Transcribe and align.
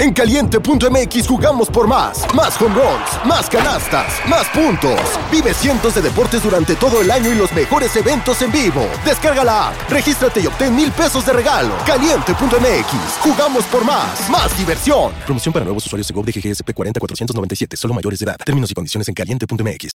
En 0.00 0.14
caliente.mx 0.14 1.28
jugamos 1.28 1.68
por 1.68 1.86
más. 1.86 2.24
Más 2.34 2.58
home 2.58 2.74
runs, 2.74 3.26
más 3.26 3.50
canastas, 3.50 4.26
más 4.26 4.48
puntos. 4.48 4.98
Vive 5.30 5.52
cientos 5.52 5.94
de 5.94 6.00
deportes 6.00 6.42
durante 6.42 6.74
todo 6.74 7.02
el 7.02 7.10
año 7.10 7.30
y 7.30 7.34
los 7.34 7.52
mejores 7.52 7.94
eventos 7.96 8.40
en 8.40 8.50
vivo. 8.50 8.88
Descarga 9.04 9.44
la 9.44 9.68
app, 9.68 9.90
regístrate 9.90 10.40
y 10.40 10.46
obtén 10.46 10.74
mil 10.74 10.90
pesos 10.90 11.26
de 11.26 11.34
regalo. 11.34 11.76
Caliente.mx, 11.86 12.92
jugamos 13.20 13.66
por 13.66 13.84
más. 13.84 14.30
Más 14.30 14.56
diversión. 14.56 15.12
Promoción 15.26 15.52
para 15.52 15.66
nuevos 15.66 15.84
usuarios 15.84 16.08
de 16.08 16.14
GOV 16.14 16.24
de 16.24 16.32
GGSP 16.32 16.72
40497, 16.72 17.76
solo 17.76 17.92
mayores 17.92 18.20
de 18.20 18.24
edad. 18.24 18.38
Términos 18.42 18.70
y 18.70 18.74
condiciones 18.74 19.06
en 19.06 19.12
caliente.mx. 19.12 19.90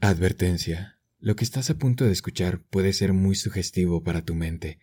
Advertencia. 0.00 0.98
Lo 1.18 1.36
que 1.36 1.44
estás 1.44 1.68
a 1.68 1.74
punto 1.74 2.06
de 2.06 2.12
escuchar 2.12 2.60
puede 2.70 2.94
ser 2.94 3.12
muy 3.12 3.34
sugestivo 3.34 4.02
para 4.02 4.22
tu 4.22 4.34
mente. 4.34 4.78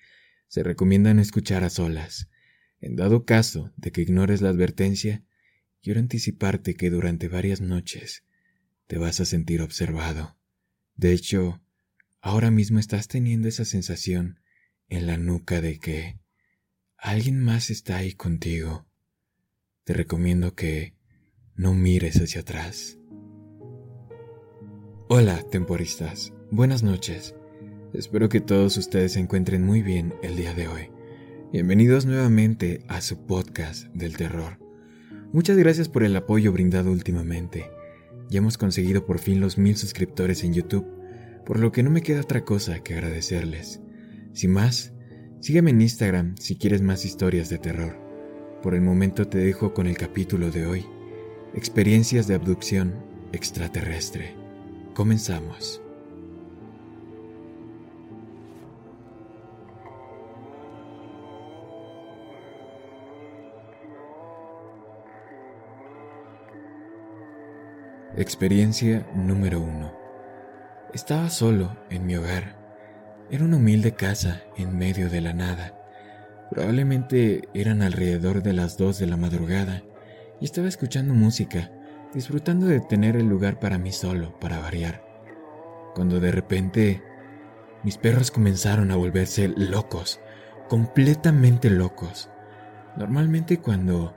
Se 0.48 0.62
recomienda 0.62 1.16
no 1.16 1.22
escuchar 1.24 1.64
a 1.64 1.72
solas. 1.72 2.28
En 2.82 2.96
dado 2.96 3.26
caso 3.26 3.72
de 3.78 3.92
que 3.92 4.02
ignores 4.02 4.42
la 4.42 4.50
advertencia, 4.50 5.24
quiero 5.82 6.00
anticiparte 6.00 6.74
que 6.74 6.90
durante 6.90 7.28
varias 7.28 7.62
noches 7.62 8.26
te 8.88 8.98
vas 8.98 9.20
a 9.20 9.26
sentir 9.26 9.62
observado. 9.62 10.36
De 10.96 11.14
hecho, 11.14 11.62
ahora 12.22 12.50
mismo 12.50 12.80
estás 12.80 13.08
teniendo 13.08 13.48
esa 13.48 13.66
sensación 13.66 14.40
en 14.90 15.06
la 15.06 15.18
nuca 15.18 15.62
de 15.62 15.80
que 15.80 16.20
alguien 16.98 17.40
más 17.40 17.70
está 17.70 17.98
ahí 17.98 18.14
contigo. 18.14 18.88
Te 19.84 19.94
recomiendo 19.94 20.56
que 20.56 20.96
no 21.56 21.76
mires 21.76 22.16
hacia 22.18 22.42
atrás. 22.42 22.98
Hola, 25.08 25.44
temporistas. 25.52 26.34
Buenas 26.50 26.82
noches. 26.82 27.36
Espero 27.94 28.28
que 28.28 28.42
todos 28.42 28.78
ustedes 28.78 29.14
se 29.14 29.20
encuentren 29.20 29.64
muy 29.64 29.84
bien 29.84 30.16
el 30.24 30.36
día 30.36 30.54
de 30.54 30.68
hoy. 30.68 31.01
Bienvenidos 31.52 32.06
nuevamente 32.06 32.86
a 32.88 33.02
su 33.02 33.26
podcast 33.26 33.88
del 33.94 34.16
terror. 34.16 34.58
Muchas 35.34 35.58
gracias 35.58 35.90
por 35.90 36.04
el 36.04 36.16
apoyo 36.16 36.54
brindado 36.54 36.94
últimamente. 36.94 37.70
Ya 38.30 38.38
hemos 38.38 38.58
conseguido 38.58 39.06
por 39.06 39.20
fin 39.20 39.42
los 39.42 39.58
mil 39.58 39.76
suscriptores 39.76 40.46
en 40.46 40.54
YouTube, 40.54 40.88
por 41.46 41.60
lo 41.60 41.74
que 41.74 41.84
no 41.84 41.90
me 41.90 42.04
queda 42.04 42.22
otra 42.22 42.46
cosa 42.46 42.80
que 42.80 42.94
agradecerles. 42.94 43.82
Sin 44.32 44.52
más, 44.52 44.94
sígueme 45.42 45.72
en 45.72 45.82
Instagram 45.82 46.36
si 46.38 46.56
quieres 46.56 46.82
más 46.82 47.04
historias 47.04 47.50
de 47.50 47.58
terror. 47.58 48.00
Por 48.64 48.74
el 48.74 48.82
momento 48.82 49.28
te 49.28 49.40
dejo 49.40 49.74
con 49.74 49.88
el 49.88 49.98
capítulo 49.98 50.52
de 50.52 50.66
hoy, 50.66 50.86
Experiencias 51.54 52.28
de 52.28 52.36
abducción 52.36 52.94
extraterrestre. 53.34 54.38
Comenzamos. 54.94 55.81
Experiencia 68.22 69.04
número 69.16 69.60
1. 69.60 69.92
Estaba 70.94 71.32
solo 71.32 71.76
en 71.90 72.06
mi 72.06 72.16
hogar. 72.16 72.56
Era 73.32 73.46
una 73.46 73.58
humilde 73.58 73.94
casa 73.96 74.44
en 74.58 74.78
medio 74.78 75.10
de 75.10 75.22
la 75.22 75.34
nada. 75.34 75.74
Probablemente 76.52 77.50
eran 77.56 77.82
alrededor 77.82 78.44
de 78.44 78.54
las 78.54 78.78
2 78.78 79.00
de 79.00 79.08
la 79.08 79.18
madrugada 79.18 79.82
y 80.40 80.46
estaba 80.46 80.68
escuchando 80.68 81.16
música, 81.16 81.72
disfrutando 82.14 82.68
de 82.68 82.80
tener 82.80 83.16
el 83.16 83.26
lugar 83.28 83.60
para 83.60 83.80
mí 83.80 83.92
solo, 83.92 84.38
para 84.40 84.60
variar. 84.60 85.04
Cuando 85.96 86.20
de 86.20 86.32
repente 86.32 87.02
mis 87.84 87.98
perros 87.98 88.30
comenzaron 88.30 88.92
a 88.92 88.98
volverse 88.98 89.48
locos, 89.48 90.20
completamente 90.70 91.72
locos. 91.72 92.30
Normalmente 92.96 93.58
cuando 93.58 94.14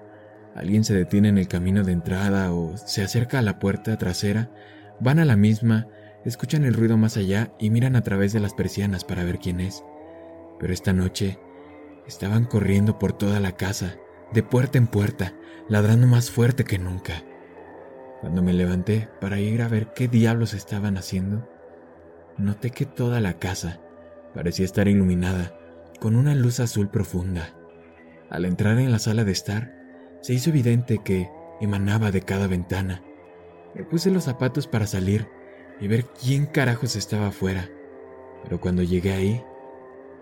alguien 0.55 0.85
se 0.85 0.95
detiene 0.95 1.29
en 1.29 1.39
el 1.39 1.49
camino 1.49 1.83
de 1.83 1.93
entrada 1.93 2.53
o 2.53 2.77
se 2.77 3.03
acerca 3.03 3.39
a 3.39 3.43
la 3.43 3.59
puerta 3.59 3.97
trasera, 3.99 4.51
van 5.01 5.19
a 5.19 5.25
la 5.25 5.37
misma, 5.37 5.89
escuchan 6.25 6.65
el 6.65 6.75
ruido 6.75 6.97
más 6.97 7.17
allá 7.17 7.53
y 7.59 7.71
miran 7.71 7.97
a 7.97 8.03
través 8.03 8.33
de 8.33 8.41
las 8.41 8.55
persianas 8.55 9.05
para 9.05 9.25
ver 9.25 9.39
quién 9.39 9.61
es. 9.61 9.85
Pero 10.59 10.73
esta 10.73 10.93
noche 10.93 11.39
estaban 12.07 12.45
corriendo 12.45 12.99
por 12.99 13.13
toda 13.13 13.41
la 13.41 13.53
casa, 13.53 13.97
de 14.33 14.43
puerta 14.43 14.79
en 14.79 14.87
puerta, 14.87 15.35
ladrando 15.69 16.07
más 16.07 16.31
fuerte 16.31 16.65
que 16.65 16.79
nunca. 16.79 17.25
Cuando 18.21 18.43
me 18.43 18.53
levanté 18.53 19.09
para 19.21 19.39
ir 19.39 19.61
a 19.61 19.69
ver 19.69 19.93
qué 19.95 20.09
diablos 20.09 20.55
estaban 20.55 20.97
haciendo, 20.97 21.49
noté 22.39 22.71
que 22.71 22.87
toda 22.87 23.21
la 23.21 23.35
casa 23.35 23.81
parecía 24.35 24.65
estar 24.65 24.89
iluminada 24.89 25.59
con 26.01 26.17
una 26.17 26.35
luz 26.35 26.61
azul 26.61 26.89
profunda. 26.89 27.55
Al 28.31 28.45
entrar 28.45 28.79
en 28.79 28.91
la 28.91 28.99
sala 28.99 29.25
de 29.25 29.33
estar, 29.33 29.84
se 30.25 30.33
hizo 30.33 30.49
evidente 30.49 31.03
que 31.05 31.31
emanaba 31.61 32.11
de 32.11 32.23
cada 32.23 32.47
ventana. 32.47 33.03
Me 33.75 33.85
puse 33.85 34.11
los 34.11 34.25
zapatos 34.25 34.67
para 34.67 34.87
salir 34.87 35.29
y 35.83 35.87
ver 35.87 36.07
quién 36.07 36.47
carajos 36.47 36.97
estaba 36.97 37.27
afuera, 37.27 37.69
pero 38.43 38.59
cuando 38.59 38.83
llegué 38.83 39.13
ahí, 39.13 39.45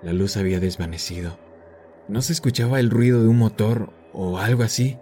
la 0.03 0.12
luz 0.12 0.37
había 0.37 0.59
desvanecido. 0.59 1.39
No 2.09 2.21
se 2.21 2.33
escuchaba 2.33 2.81
el 2.81 2.91
ruido 2.91 3.23
de 3.23 3.29
un 3.29 3.39
motor 3.39 3.93
o 4.12 4.39
algo 4.39 4.65
así, 4.65 4.99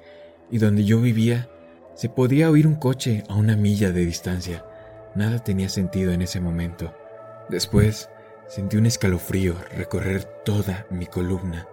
y 0.50 0.58
donde 0.58 0.84
yo 0.84 1.00
vivía 1.00 1.48
se 1.94 2.10
podía 2.10 2.50
oír 2.50 2.66
un 2.66 2.74
coche 2.74 3.24
a 3.30 3.36
una 3.36 3.56
milla 3.56 3.92
de 3.92 4.04
distancia. 4.04 4.66
Nada 5.14 5.42
tenía 5.42 5.70
sentido 5.70 6.12
en 6.12 6.20
ese 6.20 6.42
momento. 6.42 6.94
Después 7.48 8.10
sentí 8.48 8.76
un 8.76 8.84
escalofrío 8.84 9.54
recorrer 9.74 10.24
toda 10.44 10.86
mi 10.90 11.06
columna 11.06 11.69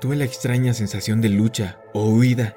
Tuve 0.00 0.14
la 0.14 0.24
extraña 0.24 0.74
sensación 0.74 1.20
de 1.20 1.28
lucha 1.28 1.80
o 1.92 2.10
huida, 2.10 2.56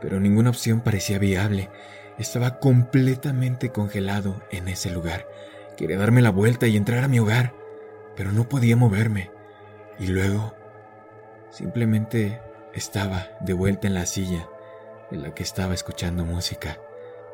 pero 0.00 0.18
ninguna 0.18 0.50
opción 0.50 0.80
parecía 0.80 1.18
viable. 1.18 1.70
Estaba 2.18 2.58
completamente 2.58 3.70
congelado 3.70 4.42
en 4.50 4.68
ese 4.68 4.90
lugar. 4.90 5.28
Quería 5.76 5.96
darme 5.96 6.22
la 6.22 6.30
vuelta 6.30 6.66
y 6.66 6.76
entrar 6.76 7.04
a 7.04 7.08
mi 7.08 7.20
hogar, 7.20 7.54
pero 8.16 8.32
no 8.32 8.48
podía 8.48 8.76
moverme. 8.76 9.30
Y 10.00 10.08
luego, 10.08 10.54
simplemente 11.50 12.40
estaba 12.74 13.28
de 13.40 13.52
vuelta 13.52 13.86
en 13.86 13.94
la 13.94 14.06
silla 14.06 14.48
en 15.12 15.22
la 15.22 15.34
que 15.34 15.42
estaba 15.42 15.74
escuchando 15.74 16.24
música, 16.24 16.78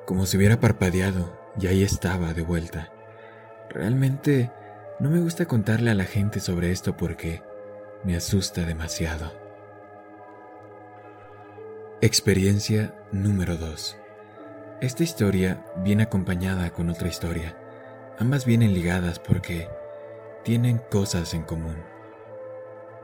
como 0.04 0.26
si 0.26 0.36
hubiera 0.36 0.60
parpadeado 0.60 1.38
y 1.58 1.68
ahí 1.68 1.82
estaba 1.82 2.34
de 2.34 2.42
vuelta. 2.42 2.92
Realmente 3.70 4.50
no 5.00 5.10
me 5.10 5.20
gusta 5.20 5.46
contarle 5.46 5.90
a 5.90 5.94
la 5.94 6.04
gente 6.04 6.40
sobre 6.40 6.70
esto 6.70 6.96
porque 6.96 7.42
me 8.04 8.16
asusta 8.16 8.64
demasiado. 8.64 9.32
Experiencia 12.00 12.94
número 13.10 13.56
2. 13.56 13.96
Esta 14.80 15.02
historia 15.02 15.64
viene 15.78 16.04
acompañada 16.04 16.70
con 16.70 16.90
otra 16.90 17.08
historia. 17.08 17.56
Ambas 18.18 18.44
vienen 18.44 18.72
ligadas 18.72 19.18
porque 19.18 19.68
tienen 20.44 20.78
cosas 20.90 21.34
en 21.34 21.42
común. 21.42 21.76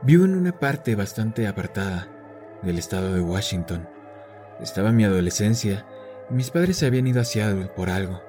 Vivo 0.01 0.23
en 0.23 0.35
una 0.35 0.57
parte 0.57 0.95
bastante 0.95 1.47
apartada 1.47 2.07
del 2.61 2.77
estado 2.77 3.13
de 3.13 3.21
Washington. 3.21 3.89
Estaba 4.61 4.93
mi 4.93 5.03
adolescencia 5.03 5.85
y 6.29 6.33
mis 6.33 6.51
padres 6.51 6.77
se 6.77 6.85
habían 6.85 7.07
ido 7.07 7.19
a 7.19 7.25
Seattle 7.25 7.67
por 7.75 7.89
algo, 7.89 8.21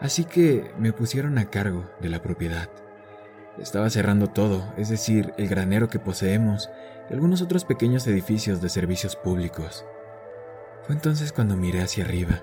así 0.00 0.24
que 0.24 0.70
me 0.78 0.92
pusieron 0.92 1.38
a 1.38 1.50
cargo 1.50 1.90
de 2.00 2.08
la 2.08 2.22
propiedad. 2.22 2.68
Estaba 3.60 3.90
cerrando 3.90 4.28
todo, 4.28 4.72
es 4.76 4.88
decir, 4.88 5.32
el 5.36 5.48
granero 5.48 5.88
que 5.88 5.98
poseemos 5.98 6.70
y 7.10 7.14
algunos 7.14 7.42
otros 7.42 7.64
pequeños 7.64 8.06
edificios 8.06 8.60
de 8.60 8.68
servicios 8.68 9.16
públicos. 9.16 9.84
Fue 10.84 10.94
entonces 10.94 11.32
cuando 11.32 11.56
miré 11.56 11.82
hacia 11.82 12.04
arriba 12.04 12.42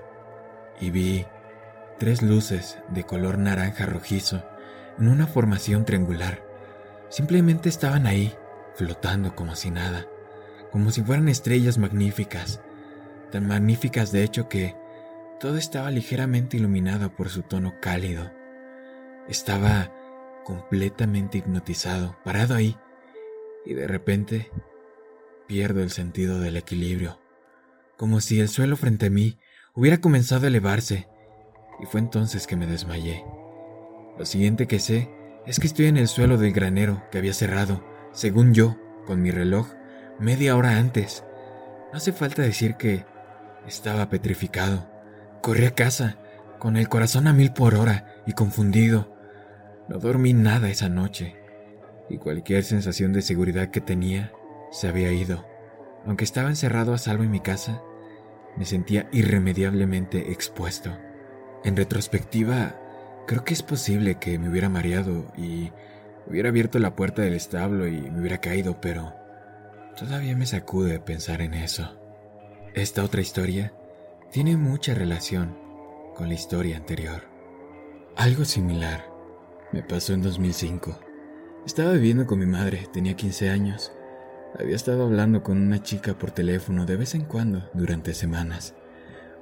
y 0.78 0.90
vi 0.90 1.26
tres 1.98 2.22
luces 2.22 2.78
de 2.88 3.04
color 3.04 3.38
naranja 3.38 3.86
rojizo 3.86 4.44
en 4.98 5.08
una 5.08 5.26
formación 5.26 5.84
triangular. 5.84 6.42
Simplemente 7.08 7.68
estaban 7.68 8.06
ahí, 8.06 8.34
flotando 8.74 9.34
como 9.34 9.56
si 9.56 9.70
nada, 9.70 10.06
como 10.70 10.90
si 10.90 11.02
fueran 11.02 11.28
estrellas 11.28 11.78
magníficas, 11.78 12.60
tan 13.30 13.46
magníficas 13.46 14.12
de 14.12 14.22
hecho 14.22 14.48
que 14.48 14.76
todo 15.40 15.56
estaba 15.56 15.90
ligeramente 15.90 16.58
iluminado 16.58 17.10
por 17.10 17.30
su 17.30 17.42
tono 17.42 17.74
cálido. 17.80 18.30
Estaba 19.28 19.90
completamente 20.46 21.38
hipnotizado, 21.38 22.16
parado 22.24 22.54
ahí, 22.54 22.78
y 23.64 23.74
de 23.74 23.88
repente 23.88 24.50
pierdo 25.48 25.82
el 25.82 25.90
sentido 25.90 26.38
del 26.38 26.56
equilibrio, 26.56 27.18
como 27.96 28.20
si 28.20 28.38
el 28.38 28.48
suelo 28.48 28.76
frente 28.76 29.06
a 29.06 29.10
mí 29.10 29.38
hubiera 29.74 30.00
comenzado 30.00 30.44
a 30.44 30.48
elevarse, 30.48 31.08
y 31.80 31.86
fue 31.86 31.98
entonces 31.98 32.46
que 32.46 32.54
me 32.54 32.66
desmayé. 32.66 33.24
Lo 34.16 34.24
siguiente 34.24 34.68
que 34.68 34.78
sé 34.78 35.10
es 35.46 35.58
que 35.58 35.66
estoy 35.66 35.86
en 35.86 35.96
el 35.96 36.06
suelo 36.06 36.38
del 36.38 36.52
granero 36.52 37.02
que 37.10 37.18
había 37.18 37.34
cerrado, 37.34 37.84
según 38.12 38.54
yo, 38.54 38.76
con 39.04 39.20
mi 39.20 39.32
reloj, 39.32 39.66
media 40.20 40.56
hora 40.56 40.78
antes. 40.78 41.24
No 41.90 41.98
hace 41.98 42.12
falta 42.12 42.42
decir 42.42 42.76
que 42.76 43.04
estaba 43.66 44.08
petrificado. 44.08 44.88
Corrí 45.42 45.66
a 45.66 45.74
casa, 45.74 46.18
con 46.60 46.76
el 46.76 46.88
corazón 46.88 47.26
a 47.26 47.32
mil 47.32 47.52
por 47.52 47.74
hora 47.74 48.22
y 48.26 48.32
confundido. 48.32 49.15
No 49.88 49.98
dormí 49.98 50.32
nada 50.32 50.68
esa 50.68 50.88
noche 50.88 51.36
y 52.08 52.18
cualquier 52.18 52.64
sensación 52.64 53.12
de 53.12 53.22
seguridad 53.22 53.70
que 53.70 53.80
tenía 53.80 54.32
se 54.70 54.88
había 54.88 55.12
ido. 55.12 55.46
Aunque 56.04 56.24
estaba 56.24 56.48
encerrado 56.48 56.92
a 56.92 56.98
salvo 56.98 57.22
en 57.22 57.30
mi 57.30 57.40
casa, 57.40 57.82
me 58.56 58.64
sentía 58.64 59.08
irremediablemente 59.12 60.32
expuesto. 60.32 60.96
En 61.64 61.76
retrospectiva, 61.76 62.76
creo 63.26 63.44
que 63.44 63.54
es 63.54 63.62
posible 63.62 64.16
que 64.16 64.38
me 64.38 64.48
hubiera 64.48 64.68
mareado 64.68 65.32
y 65.36 65.72
hubiera 66.26 66.48
abierto 66.48 66.78
la 66.78 66.96
puerta 66.96 67.22
del 67.22 67.34
establo 67.34 67.86
y 67.86 68.00
me 68.00 68.20
hubiera 68.20 68.38
caído, 68.38 68.80
pero 68.80 69.14
todavía 69.96 70.36
me 70.36 70.46
sacude 70.46 70.98
pensar 71.00 71.40
en 71.42 71.54
eso. 71.54 71.96
Esta 72.74 73.04
otra 73.04 73.20
historia 73.20 73.72
tiene 74.30 74.56
mucha 74.56 74.94
relación 74.94 75.56
con 76.14 76.28
la 76.28 76.34
historia 76.34 76.76
anterior. 76.76 77.22
Algo 78.16 78.44
similar 78.44 79.15
me 79.76 79.82
pasó 79.82 80.14
en 80.14 80.22
2005. 80.22 80.98
Estaba 81.66 81.92
viviendo 81.92 82.26
con 82.26 82.38
mi 82.38 82.46
madre, 82.46 82.88
tenía 82.94 83.14
15 83.14 83.50
años. 83.50 83.92
Había 84.58 84.74
estado 84.74 85.04
hablando 85.04 85.42
con 85.42 85.60
una 85.60 85.82
chica 85.82 86.14
por 86.16 86.30
teléfono 86.30 86.86
de 86.86 86.96
vez 86.96 87.14
en 87.14 87.26
cuando 87.26 87.68
durante 87.74 88.14
semanas. 88.14 88.74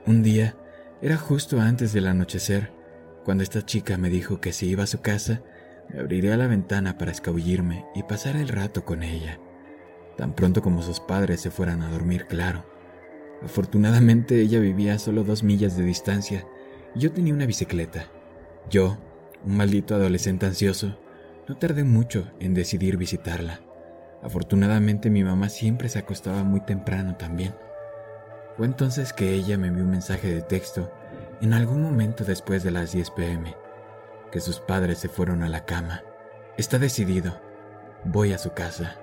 Un 0.06 0.24
día, 0.24 0.56
era 1.00 1.18
justo 1.18 1.60
antes 1.60 1.92
del 1.92 2.08
anochecer, 2.08 2.72
cuando 3.24 3.44
esta 3.44 3.64
chica 3.64 3.96
me 3.96 4.10
dijo 4.10 4.40
que 4.40 4.52
si 4.52 4.66
iba 4.66 4.82
a 4.82 4.88
su 4.88 5.02
casa, 5.02 5.40
me 5.88 6.00
abriría 6.00 6.36
la 6.36 6.48
ventana 6.48 6.98
para 6.98 7.12
escabullirme 7.12 7.86
y 7.94 8.02
pasar 8.02 8.34
el 8.34 8.48
rato 8.48 8.84
con 8.84 9.04
ella. 9.04 9.38
Tan 10.16 10.34
pronto 10.34 10.62
como 10.62 10.82
sus 10.82 10.98
padres 10.98 11.42
se 11.42 11.52
fueran 11.52 11.80
a 11.80 11.90
dormir, 11.90 12.26
claro. 12.26 12.66
Afortunadamente 13.40 14.40
ella 14.40 14.58
vivía 14.58 14.94
a 14.94 14.98
solo 14.98 15.22
dos 15.22 15.44
millas 15.44 15.76
de 15.76 15.84
distancia 15.84 16.44
y 16.96 16.98
yo 16.98 17.12
tenía 17.12 17.34
una 17.34 17.46
bicicleta. 17.46 18.06
Yo, 18.68 18.98
un 19.44 19.56
maldito 19.56 19.94
adolescente 19.94 20.46
ansioso, 20.46 20.98
no 21.48 21.56
tardé 21.56 21.84
mucho 21.84 22.30
en 22.40 22.54
decidir 22.54 22.96
visitarla. 22.96 23.60
Afortunadamente 24.22 25.10
mi 25.10 25.22
mamá 25.22 25.50
siempre 25.50 25.88
se 25.88 25.98
acostaba 25.98 26.42
muy 26.42 26.60
temprano 26.60 27.16
también. 27.16 27.54
Fue 28.56 28.66
entonces 28.66 29.12
que 29.12 29.34
ella 29.34 29.58
me 29.58 29.68
envió 29.68 29.84
un 29.84 29.90
mensaje 29.90 30.32
de 30.32 30.40
texto 30.40 30.90
en 31.40 31.52
algún 31.52 31.82
momento 31.82 32.24
después 32.24 32.62
de 32.62 32.70
las 32.70 32.92
10 32.92 33.10
pm, 33.10 33.54
que 34.32 34.40
sus 34.40 34.60
padres 34.60 34.98
se 34.98 35.08
fueron 35.08 35.42
a 35.42 35.48
la 35.48 35.66
cama. 35.66 36.02
Está 36.56 36.78
decidido. 36.78 37.38
Voy 38.04 38.32
a 38.32 38.38
su 38.38 38.52
casa. 38.52 38.96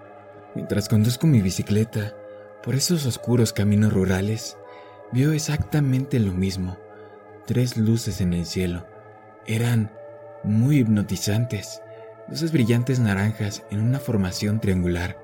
Mientras 0.55 0.89
conduzco 0.89 1.27
mi 1.27 1.41
bicicleta 1.41 2.15
por 2.63 2.75
esos 2.75 3.05
oscuros 3.05 3.53
caminos 3.53 3.93
rurales, 3.93 4.57
vio 5.11 5.33
exactamente 5.33 6.19
lo 6.19 6.31
mismo. 6.31 6.77
Tres 7.45 7.77
luces 7.77 8.21
en 8.21 8.33
el 8.33 8.45
cielo. 8.45 8.87
Eran 9.45 9.91
muy 10.43 10.79
hipnotizantes 10.79 11.81
luces 12.31 12.53
brillantes 12.53 12.99
naranjas 12.99 13.63
en 13.71 13.81
una 13.81 13.99
formación 13.99 14.61
triangular. 14.61 15.17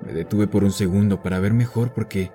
Me 0.00 0.12
detuve 0.12 0.46
por 0.46 0.64
un 0.64 0.72
segundo 0.72 1.22
para 1.22 1.38
ver 1.38 1.52
mejor 1.52 1.92
porque 1.92 2.32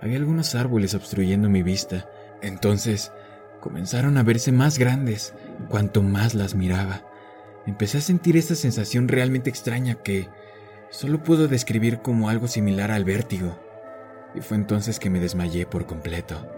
había 0.00 0.18
algunos 0.18 0.54
árboles 0.54 0.94
obstruyendo 0.94 1.50
mi 1.50 1.64
vista. 1.64 2.08
Entonces 2.42 3.10
comenzaron 3.60 4.16
a 4.16 4.22
verse 4.22 4.52
más 4.52 4.78
grandes 4.78 5.34
cuanto 5.68 6.02
más 6.02 6.34
las 6.34 6.54
miraba. 6.54 7.02
Empecé 7.66 7.98
a 7.98 8.02
sentir 8.02 8.36
esta 8.36 8.54
sensación 8.54 9.08
realmente 9.08 9.50
extraña 9.50 9.96
que 9.96 10.28
solo 10.90 11.22
puedo 11.22 11.48
describir 11.48 12.00
como 12.00 12.28
algo 12.28 12.46
similar 12.46 12.92
al 12.92 13.04
vértigo. 13.04 13.58
Y 14.34 14.42
fue 14.42 14.56
entonces 14.56 15.00
que 15.00 15.10
me 15.10 15.18
desmayé 15.18 15.66
por 15.66 15.86
completo. 15.86 16.48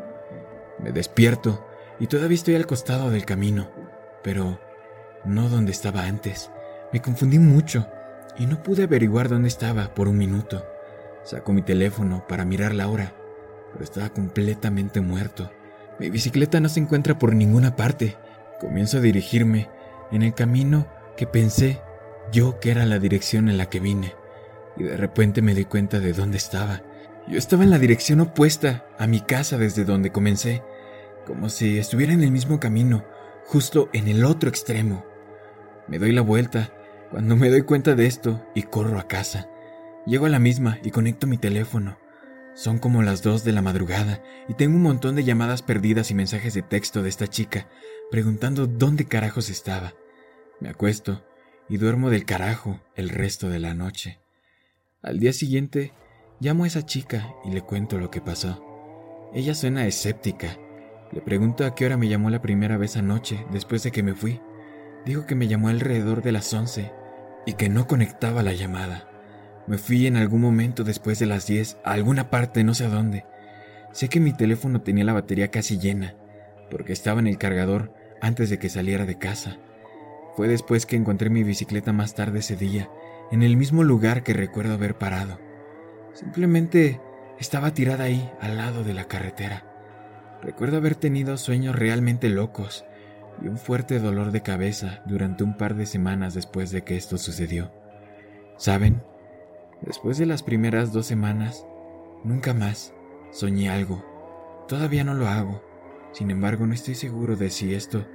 Me 0.78 0.93
despierto 0.93 1.66
y 1.99 2.06
todavía 2.06 2.34
estoy 2.34 2.54
al 2.54 2.66
costado 2.66 3.10
del 3.10 3.25
camino, 3.25 3.70
pero 4.22 4.60
no 5.24 5.48
donde 5.48 5.72
estaba 5.72 6.04
antes. 6.04 6.50
Me 6.92 7.00
confundí 7.00 7.38
mucho 7.38 7.88
y 8.36 8.46
no 8.46 8.62
pude 8.62 8.84
averiguar 8.84 9.28
dónde 9.28 9.48
estaba 9.48 9.94
por 9.94 10.08
un 10.08 10.19
minuto. 10.19 10.66
Saco 11.24 11.52
mi 11.52 11.62
teléfono 11.62 12.26
para 12.26 12.44
mirar 12.44 12.74
la 12.74 12.88
hora, 12.88 13.14
pero 13.72 13.84
estaba 13.84 14.10
completamente 14.10 15.00
muerto. 15.00 15.50
Mi 15.98 16.10
bicicleta 16.10 16.60
no 16.60 16.69
se 16.69 16.80
encuentra 16.80 17.19
por 17.19 17.34
ninguna 17.34 17.76
parte. 17.76 18.16
Comienzo 18.60 18.98
a 18.98 19.00
dirigirme 19.00 19.69
en 20.10 20.22
el 20.22 20.34
camino 20.34 20.86
que 21.16 21.26
pensé 21.26 21.80
yo 22.30 22.60
que 22.60 22.70
era 22.70 22.86
la 22.86 22.98
dirección 22.98 23.48
en 23.48 23.58
la 23.58 23.68
que 23.68 23.80
vine, 23.80 24.14
y 24.76 24.84
de 24.84 24.96
repente 24.96 25.42
me 25.42 25.54
di 25.54 25.64
cuenta 25.64 26.00
de 26.00 26.12
dónde 26.12 26.38
estaba. 26.38 26.82
Yo 27.28 27.38
estaba 27.38 27.64
en 27.64 27.70
la 27.70 27.78
dirección 27.78 28.20
opuesta 28.20 28.86
a 28.98 29.06
mi 29.06 29.20
casa 29.20 29.58
desde 29.58 29.84
donde 29.84 30.12
comencé, 30.12 30.62
como 31.26 31.48
si 31.48 31.78
estuviera 31.78 32.12
en 32.12 32.22
el 32.22 32.30
mismo 32.30 32.58
camino, 32.58 33.04
justo 33.46 33.88
en 33.92 34.08
el 34.08 34.25
otro 34.25 34.48
extremo. 34.48 35.04
Me 35.92 35.98
doy 35.98 36.12
la 36.12 36.22
vuelta 36.22 36.72
cuando 37.10 37.36
me 37.36 37.50
doy 37.50 37.64
cuenta 37.64 37.94
de 37.94 38.06
esto 38.06 38.42
y 38.54 38.62
corro 38.62 38.98
a 38.98 39.08
casa, 39.08 39.50
llego 40.06 40.24
a 40.24 40.30
la 40.30 40.38
misma 40.38 40.78
y 40.82 40.90
conecto 40.90 41.26
mi 41.26 41.36
teléfono. 41.36 41.98
Son 42.54 42.78
como 42.78 43.02
las 43.02 43.22
dos 43.22 43.44
de 43.44 43.52
la 43.52 43.60
madrugada 43.60 44.22
y 44.48 44.54
tengo 44.54 44.76
un 44.76 44.82
montón 44.84 45.16
de 45.16 45.24
llamadas 45.24 45.60
perdidas 45.60 46.10
y 46.10 46.14
mensajes 46.14 46.54
de 46.54 46.62
texto 46.62 47.02
de 47.02 47.10
esta 47.10 47.26
chica 47.26 47.68
preguntando 48.10 48.66
dónde 48.66 49.04
carajos 49.04 49.50
estaba. 49.50 49.92
Me 50.60 50.70
acuesto 50.70 51.26
y 51.68 51.76
duermo 51.76 52.08
del 52.08 52.24
carajo 52.24 52.80
el 52.94 53.10
resto 53.10 53.50
de 53.50 53.58
la 53.58 53.74
noche. 53.74 54.18
Al 55.02 55.18
día 55.18 55.34
siguiente, 55.34 55.92
llamo 56.40 56.64
a 56.64 56.68
esa 56.68 56.86
chica 56.86 57.34
y 57.44 57.50
le 57.50 57.60
cuento 57.60 57.98
lo 57.98 58.10
que 58.10 58.22
pasó. 58.22 58.64
Ella 59.34 59.54
suena 59.54 59.86
escéptica. 59.86 60.56
Le 61.12 61.20
pregunto 61.20 61.66
a 61.66 61.74
qué 61.74 61.84
hora 61.84 61.98
me 61.98 62.08
llamó 62.08 62.30
la 62.30 62.40
primera 62.40 62.78
vez 62.78 62.96
anoche 62.96 63.44
después 63.52 63.82
de 63.82 63.90
que 63.90 64.02
me 64.02 64.14
fui. 64.14 64.40
Dijo 65.04 65.26
que 65.26 65.34
me 65.34 65.49
llamó 65.49 65.69
alrededor 65.69 66.22
de 66.22 66.32
las 66.32 66.52
once 66.52 66.93
y 67.44 67.54
que 67.54 67.69
no 67.69 67.87
conectaba 67.87 68.43
la 68.43 68.52
llamada. 68.52 69.08
Me 69.66 69.78
fui 69.78 70.06
en 70.06 70.16
algún 70.16 70.40
momento 70.40 70.84
después 70.84 71.19
de 71.19 71.26
las 71.26 71.46
10 71.46 71.78
a 71.84 71.93
alguna 71.93 72.31
parte, 72.31 72.64
no 72.64 72.75
sé 72.75 72.84
a 72.84 72.88
dónde. 72.88 73.25
Sé 73.93 74.08
que 74.08 74.20
mi 74.20 74.32
teléfono 74.32 74.82
tenía 74.82 75.04
la 75.04 75.12
batería 75.12 75.50
casi 75.50 75.78
llena, 75.78 76.14
porque 76.70 76.93
estaba 76.93 77.20
en 77.20 77.26
el 77.26 77.38
cargador 77.38 77.93
antes 78.20 78.49
de 78.50 78.58
que 78.58 78.69
saliera 78.69 79.04
de 79.04 79.19
casa. 79.19 79.58
Fue 80.37 80.49
después 80.49 80.87
que 80.87 80.96
encontré 80.96 81.31
mi 81.31 81.43
bicicleta 81.43 81.93
más 81.93 82.14
tarde 82.14 82.38
ese 82.38 82.56
día, 82.56 82.88
en 83.31 83.43
el 83.43 83.56
mismo 83.56 83.84
lugar 83.84 84.22
que 84.22 84.32
recuerdo 84.32 84.75
haber 84.75 84.96
parado. 84.96 85.38
Simplemente 86.14 87.00
estaba 87.38 87.75
tirada 87.75 88.04
ahí, 88.04 88.31
al 88.40 88.56
lado 88.56 88.84
de 88.84 88.94
la 88.94 89.04
carretera. 89.04 89.64
Recuerdo 90.43 90.78
haber 90.78 90.94
tenido 90.94 91.37
sueños 91.37 91.76
realmente 91.76 92.28
locos, 92.28 92.84
y 93.40 93.49
un 93.49 93.56
fuerte 93.56 93.99
dolor 93.99 94.31
de 94.32 94.43
cabeza 94.43 95.02
durante 95.06 95.44
un 95.44 95.56
par 95.56 95.75
de 95.75 95.87
semanas 95.87 96.34
después 96.34 96.70
de 96.70 96.82
que 96.82 96.96
esto 96.96 97.19
sucedió. 97.19 97.73
¿Saben? 98.56 99.02
Después 99.81 100.19
de 100.19 100.26
las 100.26 100.43
primeras 100.43 100.93
dos 100.93 101.06
semanas, 101.06 101.67
nunca 102.25 102.55
más 102.55 102.94
soñé 103.32 103.70
algo. 103.70 104.05
Todavía 104.69 105.05
no 105.05 105.14
lo 105.14 105.26
hago. 105.26 105.62
Sin 106.12 106.30
embargo, 106.30 106.66
no 106.66 106.75
estoy 106.75 106.95
seguro 106.95 107.37
de 107.37 107.50
si 107.50 107.75
esto 107.75 108.06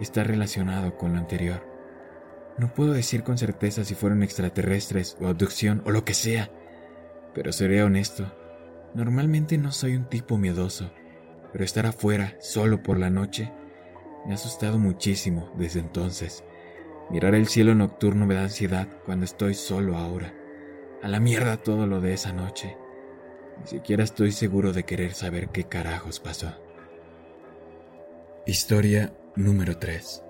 está 0.00 0.22
relacionado 0.22 0.96
con 0.96 1.12
lo 1.12 1.18
anterior. 1.18 1.62
No 2.58 2.72
puedo 2.72 2.92
decir 2.92 3.22
con 3.22 3.38
certeza 3.38 3.84
si 3.84 3.94
fueron 3.94 4.22
extraterrestres 4.22 5.16
o 5.20 5.26
abducción 5.26 5.82
o 5.84 5.90
lo 5.90 6.04
que 6.04 6.14
sea, 6.14 6.50
pero 7.34 7.52
seré 7.52 7.82
honesto. 7.82 8.32
Normalmente 8.94 9.58
no 9.58 9.72
soy 9.72 9.96
un 9.96 10.08
tipo 10.08 10.38
miedoso, 10.38 10.90
pero 11.52 11.64
estar 11.64 11.86
afuera 11.86 12.34
solo 12.40 12.82
por 12.82 12.98
la 12.98 13.10
noche 13.10 13.52
me 14.26 14.32
ha 14.32 14.34
asustado 14.34 14.78
muchísimo 14.78 15.50
desde 15.56 15.80
entonces. 15.80 16.42
Mirar 17.10 17.34
el 17.36 17.46
cielo 17.46 17.74
nocturno 17.74 18.26
me 18.26 18.34
da 18.34 18.42
ansiedad 18.42 18.88
cuando 19.04 19.24
estoy 19.24 19.54
solo 19.54 19.96
ahora. 19.96 20.34
A 21.02 21.08
la 21.08 21.20
mierda 21.20 21.58
todo 21.58 21.86
lo 21.86 22.00
de 22.00 22.12
esa 22.12 22.32
noche. 22.32 22.76
Ni 23.60 23.68
siquiera 23.68 24.02
estoy 24.02 24.32
seguro 24.32 24.72
de 24.72 24.82
querer 24.82 25.14
saber 25.14 25.48
qué 25.50 25.64
carajos 25.64 26.18
pasó. 26.18 26.52
Historia 28.46 29.12
número 29.36 29.78
3. 29.78 30.22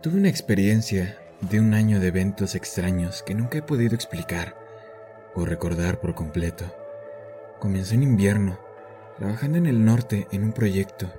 Tuve 0.00 0.18
una 0.18 0.28
experiencia 0.28 1.18
de 1.40 1.60
un 1.60 1.74
año 1.74 1.98
de 1.98 2.08
eventos 2.08 2.54
extraños 2.54 3.22
que 3.24 3.34
nunca 3.34 3.58
he 3.58 3.62
podido 3.62 3.96
explicar 3.96 4.56
o 5.34 5.44
recordar 5.44 6.00
por 6.00 6.14
completo. 6.14 6.64
Comenzó 7.58 7.94
en 7.94 8.04
invierno, 8.04 8.60
trabajando 9.18 9.58
en 9.58 9.66
el 9.66 9.84
norte 9.84 10.28
en 10.30 10.44
un 10.44 10.52
proyecto 10.52 11.10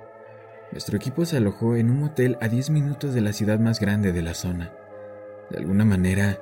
nuestro 0.74 0.96
equipo 0.96 1.24
se 1.24 1.36
alojó 1.36 1.76
en 1.76 1.88
un 1.88 2.00
motel 2.00 2.36
a 2.40 2.48
10 2.48 2.70
minutos 2.70 3.14
de 3.14 3.20
la 3.20 3.32
ciudad 3.32 3.60
más 3.60 3.78
grande 3.78 4.12
de 4.12 4.22
la 4.22 4.34
zona. 4.34 4.72
De 5.48 5.58
alguna 5.58 5.84
manera, 5.84 6.40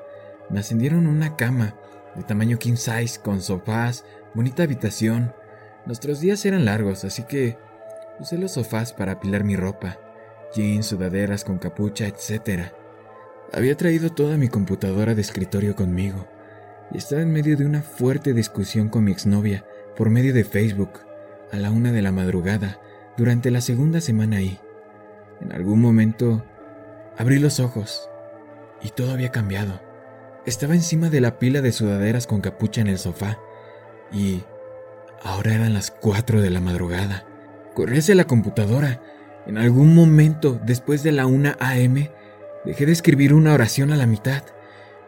me 0.49 0.61
ascendieron 0.61 1.07
una 1.07 1.37
cama 1.37 1.75
de 2.17 2.23
tamaño 2.23 2.59
king 2.59 2.77
size 2.77 3.21
con 3.23 3.43
sofás, 3.43 4.07
bonita 4.33 4.63
habitación. 4.63 5.35
Nuestros 5.85 6.21
días 6.21 6.47
eran 6.47 6.65
largos, 6.65 7.05
así 7.05 7.25
que 7.25 7.59
usé 8.21 8.39
los 8.39 8.53
sofás 8.53 8.95
para 8.95 9.13
apilar 9.13 9.45
mi 9.45 9.55
ropa, 9.55 9.99
jeans, 10.55 10.87
sudaderas 10.87 11.45
con 11.45 11.59
capucha, 11.59 12.07
etc. 12.07 12.73
Había 13.53 13.77
traído 13.77 14.09
toda 14.09 14.39
mi 14.39 14.49
computadora 14.49 15.15
de 15.15 15.21
escritorio 15.21 15.77
conmigo 15.77 16.27
y 16.91 16.97
estaba 16.97 17.21
en 17.21 17.35
medio 17.35 17.59
de 17.59 17.67
una 17.67 17.83
fuerte 17.83 18.33
discusión 18.33 18.89
con 18.89 19.05
mi 19.05 19.13
exnovia 19.13 19.67
por 19.95 20.09
medio 20.09 20.33
de 20.33 20.45
Facebook 20.45 21.01
a 21.53 21.59
la 21.59 21.71
una 21.71 21.93
de 21.93 22.01
la 22.01 22.13
madrugada 22.13 22.79
durante 23.17 23.51
la 23.51 23.61
segunda 23.61 24.01
semana 24.01 24.39
ahí. 24.39 24.59
En 25.41 25.53
algún 25.53 25.81
momento 25.81 26.45
abrí 27.17 27.39
los 27.39 27.61
ojos 27.61 28.09
y 28.83 28.91
todo 28.91 29.13
había 29.13 29.31
cambiado. 29.31 29.81
Estaba 30.47 30.75
encima 30.75 31.09
de 31.09 31.21
la 31.21 31.39
pila 31.39 31.61
de 31.61 31.73
sudaderas 31.73 32.27
con 32.27 32.41
capucha 32.41 32.81
en 32.81 32.89
el 32.89 32.99
sofá 32.99 33.39
y 34.13 34.43
Ahora 35.25 35.55
eran 35.55 35.73
las 35.73 35.91
4 35.91 36.43
de 36.43 36.51
la 36.51 36.61
madrugada. 36.61 37.25
Corrí 37.75 37.99
hacia 37.99 38.15
la 38.15 38.27
computadora. 38.27 39.01
En 39.47 39.57
algún 39.57 39.95
momento, 39.95 40.61
después 40.65 41.03
de 41.03 41.13
la 41.13 41.27
1 41.27 41.55
a.m., 41.61 42.11
dejé 42.65 42.87
de 42.87 42.93
escribir 42.93 43.33
una 43.33 43.55
oración 43.55 43.93
a 43.93 43.97
la 43.97 44.07
mitad. 44.07 44.43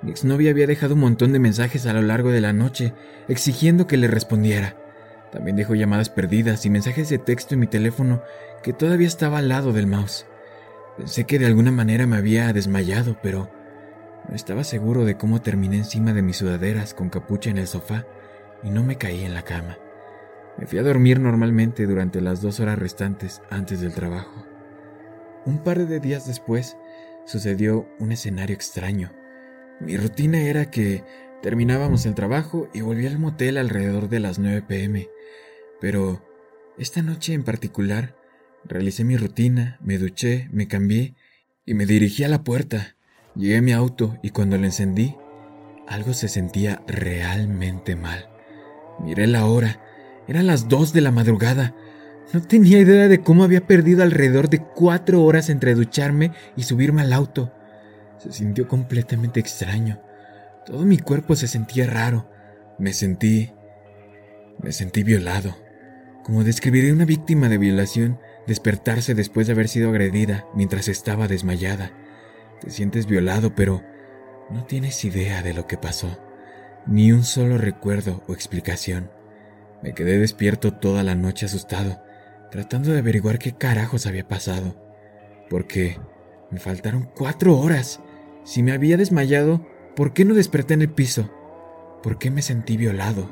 Mi 0.02 0.12
exnovia 0.12 0.50
había 0.50 0.66
dejado 0.66 0.94
un 0.94 1.00
montón 1.00 1.32
de 1.32 1.40
mensajes 1.40 1.86
a 1.86 1.92
lo 1.92 2.02
largo 2.02 2.30
de 2.30 2.40
la 2.40 2.52
noche, 2.52 2.94
exigiendo 3.26 3.86
que 3.88 3.96
le 3.96 4.06
respondiera. 4.06 4.76
También 5.34 5.56
dejó 5.56 5.74
llamadas 5.74 6.10
perdidas 6.10 6.64
y 6.64 6.70
mensajes 6.70 7.08
de 7.08 7.18
texto 7.18 7.54
en 7.54 7.60
mi 7.60 7.66
teléfono 7.66 8.22
que 8.62 8.72
todavía 8.72 9.08
estaba 9.08 9.38
al 9.38 9.48
lado 9.48 9.72
del 9.72 9.88
mouse. 9.88 10.26
Pensé 10.96 11.24
que 11.24 11.40
de 11.40 11.46
alguna 11.46 11.72
manera 11.72 12.06
me 12.06 12.16
había 12.16 12.52
desmayado, 12.52 13.18
pero 13.20 13.50
no 14.28 14.36
estaba 14.36 14.62
seguro 14.62 15.04
de 15.04 15.16
cómo 15.16 15.42
terminé 15.42 15.78
encima 15.78 16.12
de 16.12 16.22
mis 16.22 16.36
sudaderas 16.36 16.94
con 16.94 17.10
capucha 17.10 17.50
en 17.50 17.58
el 17.58 17.66
sofá 17.66 18.06
y 18.62 18.70
no 18.70 18.84
me 18.84 18.96
caí 18.96 19.24
en 19.24 19.34
la 19.34 19.42
cama. 19.42 19.76
Me 20.56 20.66
fui 20.66 20.78
a 20.78 20.84
dormir 20.84 21.18
normalmente 21.18 21.84
durante 21.86 22.20
las 22.20 22.40
dos 22.40 22.60
horas 22.60 22.78
restantes 22.78 23.42
antes 23.50 23.80
del 23.80 23.92
trabajo. 23.92 24.46
Un 25.44 25.58
par 25.58 25.84
de 25.84 25.98
días 25.98 26.28
después 26.28 26.76
sucedió 27.24 27.88
un 27.98 28.12
escenario 28.12 28.54
extraño. 28.54 29.10
Mi 29.80 29.96
rutina 29.96 30.42
era 30.42 30.70
que 30.70 31.02
terminábamos 31.42 32.06
el 32.06 32.14
trabajo 32.14 32.68
y 32.72 32.82
volví 32.82 33.08
al 33.08 33.18
motel 33.18 33.58
alrededor 33.58 34.08
de 34.08 34.20
las 34.20 34.38
9 34.38 34.62
pm, 34.62 35.08
pero 35.84 36.24
esta 36.78 37.02
noche 37.02 37.34
en 37.34 37.44
particular 37.44 38.16
realicé 38.64 39.04
mi 39.04 39.18
rutina, 39.18 39.78
me 39.82 39.98
duché, 39.98 40.48
me 40.50 40.66
cambié 40.66 41.14
y 41.66 41.74
me 41.74 41.84
dirigí 41.84 42.24
a 42.24 42.28
la 42.28 42.42
puerta. 42.42 42.96
Llegué 43.34 43.58
a 43.58 43.60
mi 43.60 43.72
auto 43.72 44.16
y 44.22 44.30
cuando 44.30 44.56
lo 44.56 44.64
encendí, 44.64 45.14
algo 45.86 46.14
se 46.14 46.28
sentía 46.28 46.82
realmente 46.86 47.96
mal. 47.96 48.30
Miré 48.98 49.26
la 49.26 49.44
hora 49.44 49.78
eran 50.26 50.46
las 50.46 50.70
dos 50.70 50.94
de 50.94 51.02
la 51.02 51.10
madrugada. 51.10 51.74
No 52.32 52.40
tenía 52.40 52.78
idea 52.78 53.06
de 53.06 53.20
cómo 53.20 53.44
había 53.44 53.66
perdido 53.66 54.02
alrededor 54.02 54.48
de 54.48 54.62
cuatro 54.62 55.22
horas 55.22 55.50
entre 55.50 55.74
ducharme 55.74 56.32
y 56.56 56.62
subirme 56.62 57.02
al 57.02 57.12
auto. 57.12 57.52
Se 58.16 58.32
sintió 58.32 58.68
completamente 58.68 59.38
extraño. 59.38 60.00
Todo 60.64 60.86
mi 60.86 60.96
cuerpo 60.96 61.36
se 61.36 61.46
sentía 61.46 61.86
raro. 61.86 62.30
Me 62.78 62.94
sentí... 62.94 63.52
me 64.62 64.72
sentí 64.72 65.02
violado. 65.02 65.62
Como 66.24 66.42
describiría 66.42 66.94
una 66.94 67.04
víctima 67.04 67.50
de 67.50 67.58
violación 67.58 68.18
despertarse 68.46 69.14
después 69.14 69.46
de 69.46 69.52
haber 69.52 69.68
sido 69.68 69.90
agredida 69.90 70.46
mientras 70.54 70.88
estaba 70.88 71.28
desmayada. 71.28 71.92
Te 72.62 72.70
sientes 72.70 73.06
violado, 73.06 73.54
pero 73.54 73.82
no 74.48 74.64
tienes 74.64 75.04
idea 75.04 75.42
de 75.42 75.52
lo 75.52 75.66
que 75.66 75.76
pasó. 75.76 76.18
Ni 76.86 77.12
un 77.12 77.24
solo 77.24 77.58
recuerdo 77.58 78.22
o 78.26 78.32
explicación. 78.32 79.10
Me 79.82 79.92
quedé 79.92 80.18
despierto 80.18 80.72
toda 80.72 81.02
la 81.02 81.14
noche 81.14 81.44
asustado, 81.44 82.02
tratando 82.50 82.90
de 82.90 83.00
averiguar 83.00 83.38
qué 83.38 83.52
carajos 83.52 84.06
había 84.06 84.26
pasado. 84.26 84.82
Porque 85.50 85.98
me 86.50 86.58
faltaron 86.58 87.10
cuatro 87.14 87.58
horas. 87.58 88.00
Si 88.44 88.62
me 88.62 88.72
había 88.72 88.96
desmayado, 88.96 89.66
¿por 89.94 90.14
qué 90.14 90.24
no 90.24 90.32
desperté 90.32 90.72
en 90.72 90.80
el 90.80 90.90
piso? 90.90 91.30
¿Por 92.02 92.18
qué 92.18 92.30
me 92.30 92.40
sentí 92.40 92.78
violado? 92.78 93.30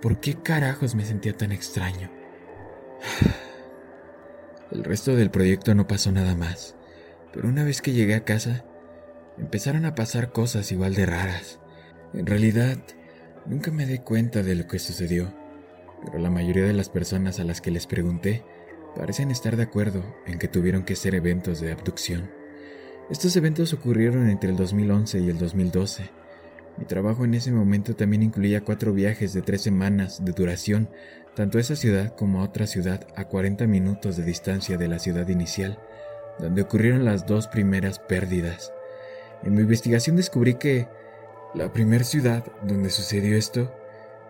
¿Por 0.00 0.18
qué 0.18 0.34
carajos 0.34 0.94
me 0.94 1.04
sentía 1.04 1.36
tan 1.36 1.52
extraño? 1.52 2.21
El 4.70 4.84
resto 4.84 5.14
del 5.14 5.30
proyecto 5.30 5.74
no 5.74 5.86
pasó 5.86 6.12
nada 6.12 6.34
más, 6.34 6.76
pero 7.32 7.48
una 7.48 7.64
vez 7.64 7.82
que 7.82 7.92
llegué 7.92 8.14
a 8.14 8.24
casa, 8.24 8.64
empezaron 9.38 9.84
a 9.84 9.94
pasar 9.94 10.32
cosas 10.32 10.72
igual 10.72 10.94
de 10.94 11.06
raras. 11.06 11.60
En 12.14 12.26
realidad, 12.26 12.78
nunca 13.46 13.70
me 13.70 13.86
di 13.86 13.98
cuenta 13.98 14.42
de 14.42 14.54
lo 14.54 14.66
que 14.66 14.78
sucedió 14.78 15.32
pero 16.04 16.18
la 16.18 16.30
mayoría 16.30 16.64
de 16.64 16.72
las 16.72 16.88
personas 16.88 17.38
a 17.38 17.44
las 17.44 17.60
que 17.60 17.70
les 17.70 17.86
pregunté 17.86 18.44
parecen 18.96 19.30
estar 19.30 19.56
de 19.56 19.62
acuerdo 19.62 20.04
en 20.26 20.38
que 20.38 20.48
tuvieron 20.48 20.84
que 20.84 20.96
ser 20.96 21.14
eventos 21.14 21.60
de 21.60 21.72
abducción. 21.72 22.30
Estos 23.10 23.36
eventos 23.36 23.72
ocurrieron 23.72 24.28
entre 24.28 24.50
el 24.50 24.56
2011 24.56 25.20
y 25.20 25.28
el 25.28 25.38
2012. 25.38 26.10
Mi 26.78 26.84
trabajo 26.84 27.24
en 27.24 27.34
ese 27.34 27.52
momento 27.52 27.94
también 27.94 28.22
incluía 28.22 28.62
cuatro 28.62 28.92
viajes 28.92 29.32
de 29.32 29.42
tres 29.42 29.62
semanas 29.62 30.24
de 30.24 30.32
duración, 30.32 30.88
tanto 31.34 31.58
a 31.58 31.60
esa 31.60 31.76
ciudad 31.76 32.14
como 32.16 32.40
a 32.40 32.44
otra 32.44 32.66
ciudad 32.66 33.06
a 33.16 33.26
40 33.26 33.66
minutos 33.66 34.16
de 34.16 34.24
distancia 34.24 34.76
de 34.76 34.88
la 34.88 34.98
ciudad 34.98 35.28
inicial, 35.28 35.78
donde 36.38 36.62
ocurrieron 36.62 37.04
las 37.04 37.26
dos 37.26 37.46
primeras 37.48 37.98
pérdidas. 37.98 38.72
En 39.42 39.54
mi 39.54 39.62
investigación 39.62 40.16
descubrí 40.16 40.54
que 40.54 40.88
la 41.54 41.72
primera 41.72 42.04
ciudad 42.04 42.44
donde 42.62 42.90
sucedió 42.90 43.36
esto 43.36 43.74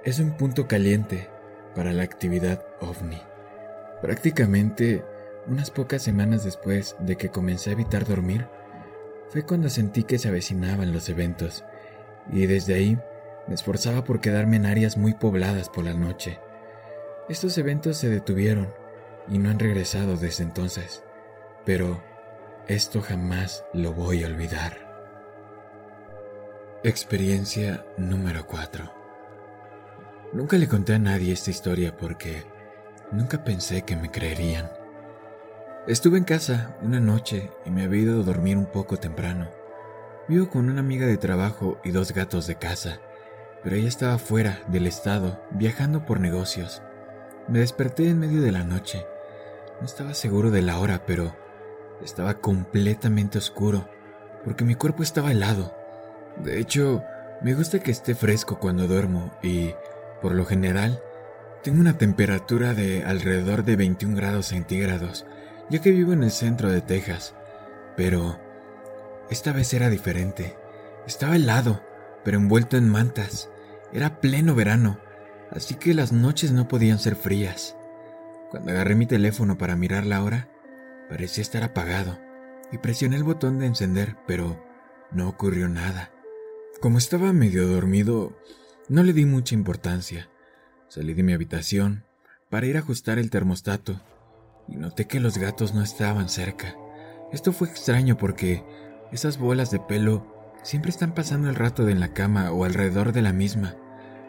es 0.05 0.19
un 0.19 0.37
punto 0.37 0.67
caliente 0.67 1.29
para 1.75 1.93
la 1.93 2.03
actividad 2.03 2.65
ovni. 2.81 3.21
Prácticamente 4.01 5.05
unas 5.47 5.71
pocas 5.71 6.03
semanas 6.03 6.45
después 6.45 6.97
de 7.01 7.17
que 7.17 7.31
comencé 7.31 7.71
a 7.71 7.73
evitar 7.75 8.07
dormir, 8.07 8.47
fue 9.29 9.45
cuando 9.45 9.69
sentí 9.69 10.05
que 10.05 10.19
se 10.19 10.29
avecinaban 10.29 10.93
los 10.93 11.09
eventos, 11.09 11.65
y 12.31 12.47
desde 12.47 12.75
ahí 12.75 12.99
me 13.47 13.55
esforzaba 13.55 14.05
por 14.05 14.21
quedarme 14.21 14.57
en 14.57 14.67
áreas 14.67 14.97
muy 14.97 15.14
pobladas 15.14 15.69
por 15.69 15.85
la 15.85 15.95
noche. 15.95 16.38
Estos 17.29 17.57
eventos 17.59 17.97
se 17.97 18.09
detuvieron 18.09 18.73
y 19.29 19.38
no 19.38 19.50
han 19.50 19.59
regresado 19.59 20.17
desde 20.17 20.45
entonces, 20.45 21.02
pero 21.64 22.02
esto 22.69 23.00
jamás 23.00 23.64
lo 23.73 23.93
voy 23.93 24.25
a 24.25 24.26
olvidar. 24.26 24.93
Experiencia 26.85 27.85
número 27.97 28.47
4 28.47 28.93
Nunca 30.33 30.57
le 30.57 30.67
conté 30.67 30.95
a 30.95 30.99
nadie 30.99 31.33
esta 31.33 31.50
historia 31.50 31.97
porque 31.97 32.43
nunca 33.11 33.45
pensé 33.45 33.83
que 33.83 33.97
me 33.97 34.11
creerían. 34.11 34.71
Estuve 35.87 36.17
en 36.17 36.25
casa 36.25 36.76
una 36.81 37.00
noche 37.00 37.50
y 37.67 37.71
me 37.71 37.85
había 37.85 38.02
ido 38.02 38.21
a 38.21 38.25
dormir 38.25 38.57
un 38.57 38.67
poco 38.67 38.97
temprano. 38.97 39.62
Vivo 40.29 40.49
con 40.49 40.71
una 40.71 40.81
amiga 40.81 41.07
de 41.07 41.17
trabajo 41.17 41.81
y 41.83 41.91
dos 41.91 42.12
gatos 42.12 42.47
de 42.47 42.55
casa, 42.55 43.00
pero 43.62 43.75
ella 43.75 43.88
estaba 43.88 44.19
fuera 44.19 44.62
del 44.69 44.87
estado, 44.87 45.43
viajando 45.50 46.07
por 46.07 46.21
negocios. 46.21 46.81
Me 47.49 47.59
desperté 47.59 48.09
en 48.09 48.21
medio 48.21 48.41
de 48.41 48.52
la 48.52 48.62
noche. 48.62 49.05
No 49.81 49.87
estaba 49.87 50.14
seguro 50.14 50.52
de 50.52 50.62
la 50.62 50.79
hora, 50.79 51.05
pero 51.07 51.35
estaba 52.05 52.35
completamente 52.35 53.38
oscuro, 53.38 53.88
porque 54.45 54.64
mi 54.64 54.76
cuerpo 54.76 55.02
estaba 55.02 55.33
helado. 55.33 55.75
De 56.37 56.61
hecho, 56.61 57.02
me 57.43 57.55
gusta 57.55 57.81
que 57.81 57.91
esté 57.91 58.14
fresco 58.14 58.61
cuando 58.61 58.87
duermo 58.87 59.33
y 59.43 59.75
por 60.21 60.37
lo 60.37 60.45
general, 60.45 61.02
tengo 61.64 61.81
una 61.81 61.99
temperatura 61.99 62.75
de 62.75 63.02
alrededor 63.05 63.64
de 63.64 63.75
21 63.75 64.17
grados 64.17 64.47
centígrados, 64.47 65.26
ya 65.69 65.81
que 65.81 65.91
vivo 65.91 66.12
en 66.12 66.23
el 66.23 66.31
centro 66.31 66.71
de 66.71 66.81
Texas. 66.81 67.35
Pero 67.97 68.38
esta 69.33 69.53
vez 69.53 69.73
era 69.75 69.91
diferente. 69.91 70.57
Estaba 71.07 71.37
helado, 71.37 71.83
pero 72.25 72.37
envuelto 72.37 72.77
en 72.77 72.89
mantas. 72.89 73.51
Era 73.93 74.21
pleno 74.21 74.55
verano, 74.55 75.01
así 75.51 75.75
que 75.75 75.95
las 75.95 76.12
noches 76.12 76.53
no 76.53 76.69
podían 76.69 76.99
ser 76.99 77.17
frías. 77.17 77.77
Cuando 78.51 78.71
agarré 78.71 78.95
mi 78.95 79.07
teléfono 79.07 79.59
para 79.59 79.77
mirar 79.77 80.07
la 80.07 80.23
hora, 80.23 80.49
parecía 81.09 81.43
estar 81.43 81.65
apagado, 81.65 82.19
y 82.71 82.79
presioné 82.79 83.17
el 83.17 83.25
botón 83.25 83.59
de 83.59 83.67
encender, 83.67 84.17
pero 84.27 84.62
no 85.11 85.29
ocurrió 85.29 85.69
nada. 85.69 86.11
Como 86.81 86.99
estaba 86.99 87.33
medio 87.33 87.67
dormido, 87.67 88.39
no 88.89 89.03
le 89.03 89.12
di 89.12 89.25
mucha 89.25 89.55
importancia. 89.55 90.29
Salí 90.89 91.15
de 91.15 91.23
mi 91.23 91.33
habitación 91.33 92.05
para 92.51 92.67
ir 92.67 92.77
a 92.77 92.81
ajustar 92.81 93.19
el 93.19 93.31
termostato 93.31 94.01
y 94.69 94.77
noté 94.77 95.07
que 95.07 95.21
los 95.21 95.39
gatos 95.39 95.75
no 95.75 95.83
estaban 95.83 96.29
cerca. 96.29 96.75
Esto 97.33 97.53
fue 97.53 97.69
extraño 97.69 98.19
porque 98.19 98.62
esas 99.12 99.38
bolas 99.38 99.71
de 99.71 99.78
pelo 99.78 100.26
siempre 100.62 100.90
están 100.90 101.12
pasando 101.12 101.49
el 101.49 101.54
rato 101.54 101.88
en 101.88 102.00
la 102.00 102.14
cama 102.14 102.50
o 102.50 102.64
alrededor 102.64 103.12
de 103.12 103.23
la 103.23 103.33
misma. 103.33 103.76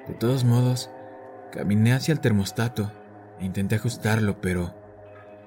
De 0.08 0.14
todos 0.14 0.44
modos, 0.44 0.90
caminé 1.52 1.94
hacia 1.94 2.12
el 2.12 2.20
termostato 2.20 2.92
e 3.40 3.46
intenté 3.46 3.76
ajustarlo, 3.76 4.42
pero 4.42 4.76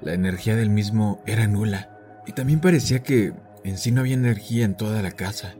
la 0.00 0.14
energía 0.14 0.56
del 0.56 0.70
mismo 0.70 1.22
era 1.26 1.46
nula 1.46 2.22
y 2.26 2.32
también 2.32 2.60
parecía 2.60 3.02
que 3.02 3.34
en 3.64 3.78
sí 3.78 3.92
no 3.92 4.00
había 4.00 4.14
energía 4.14 4.64
en 4.64 4.76
toda 4.76 5.02
la 5.02 5.10
casa. 5.10 5.54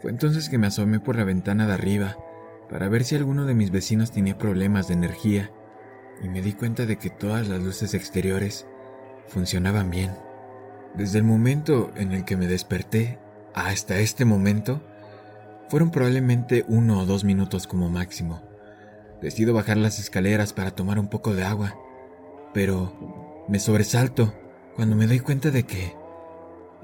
Fue 0.00 0.10
entonces 0.10 0.48
que 0.48 0.58
me 0.58 0.66
asomé 0.66 0.98
por 0.98 1.16
la 1.16 1.24
ventana 1.24 1.66
de 1.66 1.74
arriba 1.74 2.16
para 2.68 2.88
ver 2.88 3.04
si 3.04 3.14
alguno 3.14 3.44
de 3.44 3.54
mis 3.54 3.70
vecinos 3.70 4.10
tenía 4.10 4.38
problemas 4.38 4.88
de 4.88 4.94
energía 4.94 5.50
y 6.22 6.28
me 6.28 6.42
di 6.42 6.52
cuenta 6.52 6.86
de 6.86 6.96
que 6.96 7.10
todas 7.10 7.48
las 7.48 7.62
luces 7.62 7.94
exteriores 7.94 8.66
funcionaban 9.28 9.90
bien. 9.90 10.10
Desde 10.94 11.18
el 11.18 11.24
momento 11.24 11.90
en 11.96 12.12
el 12.12 12.24
que 12.24 12.36
me 12.36 12.46
desperté 12.46 13.18
hasta 13.54 13.98
este 13.98 14.24
momento, 14.24 14.82
fueron 15.68 15.90
probablemente 15.90 16.66
uno 16.68 17.00
o 17.00 17.06
dos 17.06 17.24
minutos 17.24 17.66
como 17.66 17.88
máximo. 17.88 18.42
Decido 19.22 19.54
bajar 19.54 19.78
las 19.78 19.98
escaleras 19.98 20.52
para 20.52 20.72
tomar 20.72 20.98
un 20.98 21.08
poco 21.08 21.34
de 21.34 21.44
agua, 21.44 21.76
pero 22.52 23.44
me 23.48 23.58
sobresalto 23.58 24.34
cuando 24.76 24.94
me 24.94 25.06
doy 25.06 25.20
cuenta 25.20 25.50
de 25.50 25.62
que 25.62 25.94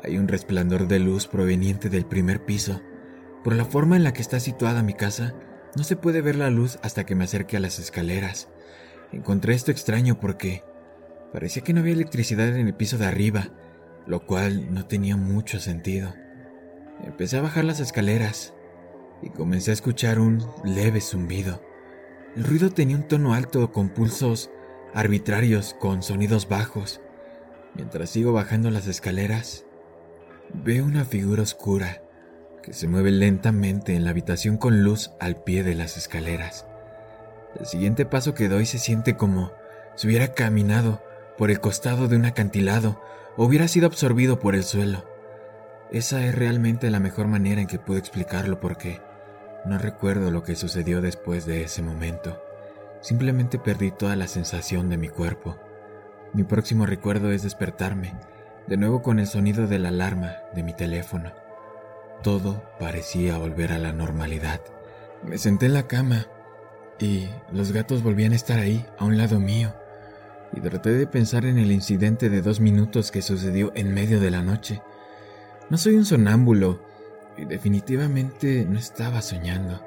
hay 0.02 0.16
un 0.16 0.28
resplandor 0.28 0.88
de 0.88 1.00
luz 1.00 1.26
proveniente 1.26 1.90
del 1.90 2.06
primer 2.06 2.44
piso. 2.44 2.80
Por 3.44 3.54
la 3.56 3.66
forma 3.66 3.96
en 3.96 4.04
la 4.04 4.14
que 4.14 4.22
está 4.22 4.40
situada 4.40 4.82
mi 4.82 4.94
casa, 4.94 5.34
no 5.76 5.84
se 5.84 5.96
puede 5.96 6.22
ver 6.22 6.36
la 6.36 6.48
luz 6.48 6.78
hasta 6.82 7.04
que 7.04 7.14
me 7.14 7.24
acerque 7.24 7.58
a 7.58 7.60
las 7.60 7.78
escaleras. 7.78 8.48
encontré 9.12 9.54
esto 9.54 9.70
extraño 9.70 10.18
porque 10.18 10.64
parecía 11.32 11.62
que 11.62 11.74
no 11.74 11.80
había 11.80 11.92
electricidad 11.92 12.48
en 12.56 12.66
el 12.66 12.74
piso 12.74 12.96
de 12.96 13.06
arriba, 13.06 13.50
lo 14.08 14.24
cual 14.24 14.72
no 14.72 14.86
tenía 14.86 15.16
mucho 15.16 15.60
sentido. 15.60 16.14
Empecé 17.04 17.36
a 17.36 17.42
bajar 17.42 17.64
las 17.64 17.78
escaleras 17.78 18.54
y 19.22 19.28
comencé 19.28 19.70
a 19.70 19.74
escuchar 19.74 20.18
un 20.18 20.44
leve 20.64 21.00
zumbido. 21.00 21.62
El 22.34 22.44
ruido 22.44 22.70
tenía 22.70 22.96
un 22.96 23.06
tono 23.06 23.34
alto 23.34 23.70
con 23.70 23.90
pulsos 23.90 24.50
arbitrarios 24.94 25.76
con 25.78 26.02
sonidos 26.02 26.48
bajos. 26.48 27.02
Mientras 27.74 28.08
sigo 28.08 28.32
bajando 28.32 28.70
las 28.70 28.86
escaleras, 28.86 29.66
veo 30.54 30.86
una 30.86 31.04
figura 31.04 31.42
oscura 31.42 32.00
que 32.62 32.72
se 32.72 32.88
mueve 32.88 33.10
lentamente 33.10 33.94
en 33.94 34.04
la 34.04 34.10
habitación 34.10 34.56
con 34.56 34.82
luz 34.82 35.10
al 35.20 35.42
pie 35.42 35.62
de 35.62 35.74
las 35.74 35.98
escaleras. 35.98 36.66
El 37.60 37.66
siguiente 37.66 38.06
paso 38.06 38.34
que 38.34 38.48
doy 38.48 38.64
se 38.64 38.78
siente 38.78 39.16
como 39.16 39.52
si 39.96 40.06
hubiera 40.06 40.32
caminado 40.32 41.02
por 41.36 41.50
el 41.50 41.60
costado 41.60 42.08
de 42.08 42.16
un 42.16 42.24
acantilado 42.24 43.00
hubiera 43.44 43.68
sido 43.68 43.86
absorbido 43.86 44.40
por 44.40 44.54
el 44.54 44.64
suelo. 44.64 45.04
Esa 45.90 46.24
es 46.26 46.34
realmente 46.34 46.90
la 46.90 47.00
mejor 47.00 47.28
manera 47.28 47.60
en 47.60 47.66
que 47.66 47.78
puedo 47.78 47.98
explicarlo 47.98 48.58
porque 48.60 49.00
no 49.64 49.78
recuerdo 49.78 50.30
lo 50.30 50.42
que 50.42 50.56
sucedió 50.56 51.00
después 51.00 51.46
de 51.46 51.62
ese 51.62 51.80
momento. 51.80 52.42
Simplemente 53.00 53.58
perdí 53.58 53.92
toda 53.92 54.16
la 54.16 54.26
sensación 54.26 54.90
de 54.90 54.96
mi 54.96 55.08
cuerpo. 55.08 55.56
Mi 56.32 56.42
próximo 56.42 56.84
recuerdo 56.84 57.30
es 57.30 57.42
despertarme, 57.42 58.14
de 58.66 58.76
nuevo 58.76 59.02
con 59.02 59.20
el 59.20 59.28
sonido 59.28 59.66
de 59.68 59.78
la 59.78 59.90
alarma 59.90 60.34
de 60.54 60.64
mi 60.64 60.74
teléfono. 60.74 61.32
Todo 62.22 62.62
parecía 62.80 63.38
volver 63.38 63.72
a 63.72 63.78
la 63.78 63.92
normalidad. 63.92 64.60
Me 65.24 65.38
senté 65.38 65.66
en 65.66 65.74
la 65.74 65.86
cama 65.86 66.26
y 66.98 67.28
los 67.52 67.70
gatos 67.70 68.02
volvían 68.02 68.32
a 68.32 68.36
estar 68.36 68.58
ahí, 68.58 68.84
a 68.98 69.04
un 69.04 69.16
lado 69.16 69.38
mío, 69.38 69.72
y 70.52 70.60
traté 70.60 70.90
de 70.90 71.06
pensar 71.06 71.44
en 71.44 71.58
el 71.58 71.72
incidente 71.72 72.28
de 72.28 72.42
dos 72.42 72.60
minutos 72.60 73.10
que 73.10 73.22
sucedió 73.22 73.72
en 73.74 73.92
medio 73.92 74.20
de 74.20 74.30
la 74.30 74.42
noche. 74.42 74.82
No 75.70 75.76
soy 75.76 75.96
un 75.96 76.04
sonámbulo 76.04 76.80
y 77.36 77.44
definitivamente 77.44 78.66
no 78.68 78.78
estaba 78.78 79.22
soñando. 79.22 79.82